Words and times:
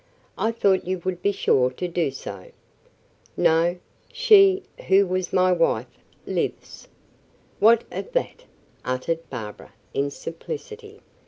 I 0.35 0.51
thought 0.51 0.87
you 0.87 0.97
would 1.05 1.21
be 1.21 1.31
sure 1.31 1.69
to 1.69 1.87
do 1.87 2.09
so." 2.09 2.49
"No. 3.37 3.77
She 4.11 4.63
who 4.87 5.05
was 5.05 5.31
my 5.31 5.51
wife 5.51 5.95
lives." 6.25 6.87
"What 7.59 7.83
of 7.91 8.11
that?" 8.13 8.45
uttered 8.83 9.29
Barbara, 9.29 9.73
in 9.93 10.09
simplicity. 10.09 11.01